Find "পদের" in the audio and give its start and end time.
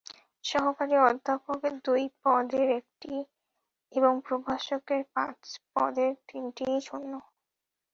2.21-2.67, 5.73-6.11